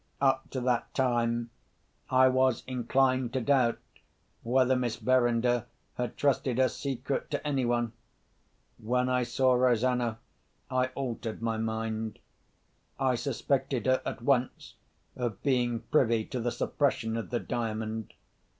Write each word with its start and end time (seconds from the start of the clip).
Up 0.19 0.49
to 0.49 0.59
that 0.61 0.91
time 0.95 1.51
I 2.09 2.27
was 2.27 2.63
inclined 2.65 3.33
to 3.33 3.39
doubt 3.41 3.77
whether 4.41 4.75
Miss 4.75 4.95
Verinder 4.95 5.67
had 5.93 6.17
trusted 6.17 6.57
her 6.57 6.69
secret 6.69 7.29
to 7.29 7.47
anyone. 7.47 7.93
When 8.79 9.09
I 9.09 9.21
saw 9.21 9.53
Rosanna, 9.53 10.17
I 10.71 10.87
altered 10.95 11.43
my 11.43 11.57
mind. 11.57 12.17
I 12.99 13.13
suspected 13.13 13.85
her 13.85 14.01
at 14.03 14.23
once 14.23 14.73
of 15.15 15.43
being 15.43 15.81
privy 15.81 16.25
to 16.29 16.39
the 16.39 16.51
suppression 16.51 17.15
of 17.15 17.29
the 17.29 17.39
Diamond. 17.39 18.15